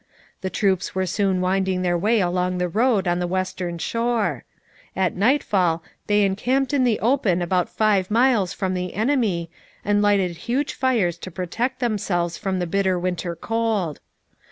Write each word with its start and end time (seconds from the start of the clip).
The 0.41 0.49
troops 0.49 0.95
were 0.95 1.05
soon 1.05 1.41
winding 1.41 1.83
their 1.83 1.95
way 1.95 2.21
along 2.21 2.57
the 2.57 2.67
road 2.67 3.07
on 3.07 3.19
the 3.19 3.27
western 3.27 3.77
shore. 3.77 4.43
At 4.95 5.15
nightfall 5.15 5.83
they 6.07 6.23
encamped 6.23 6.73
in 6.73 6.85
the 6.85 6.99
open 7.01 7.39
about 7.39 7.69
five 7.69 8.09
miles 8.09 8.51
from 8.51 8.73
the 8.73 8.95
enemy, 8.95 9.51
and 9.85 10.01
lighted 10.01 10.35
huge 10.49 10.73
fires 10.73 11.19
to 11.19 11.29
protect 11.29 11.81
themselves 11.81 12.35
from 12.35 12.57
the 12.57 12.65
bitter 12.65 12.97
winter 12.97 13.35
cold. 13.35 13.99